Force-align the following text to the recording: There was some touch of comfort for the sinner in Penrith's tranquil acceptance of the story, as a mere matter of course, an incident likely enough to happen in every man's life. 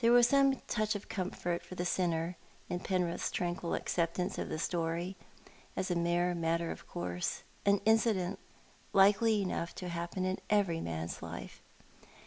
There 0.00 0.10
was 0.10 0.26
some 0.28 0.56
touch 0.68 0.94
of 0.94 1.10
comfort 1.10 1.62
for 1.62 1.74
the 1.74 1.84
sinner 1.84 2.38
in 2.70 2.80
Penrith's 2.80 3.30
tranquil 3.30 3.74
acceptance 3.74 4.38
of 4.38 4.48
the 4.48 4.58
story, 4.58 5.16
as 5.76 5.90
a 5.90 5.94
mere 5.94 6.34
matter 6.34 6.70
of 6.70 6.88
course, 6.88 7.42
an 7.66 7.82
incident 7.84 8.38
likely 8.94 9.42
enough 9.42 9.74
to 9.74 9.90
happen 9.90 10.24
in 10.24 10.38
every 10.48 10.80
man's 10.80 11.20
life. 11.20 11.60